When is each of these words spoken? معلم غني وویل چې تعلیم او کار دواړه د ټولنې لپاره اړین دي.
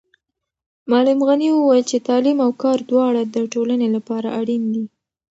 معلم 0.91 1.19
غني 1.27 1.49
وویل 1.53 1.83
چې 1.91 1.97
تعلیم 2.07 2.37
او 2.45 2.51
کار 2.63 2.77
دواړه 2.91 3.21
د 3.25 3.35
ټولنې 3.53 3.87
لپاره 3.95 4.27
اړین 4.39 4.63
دي. 4.73 4.85